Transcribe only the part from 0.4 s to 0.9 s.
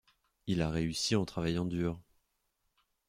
Il a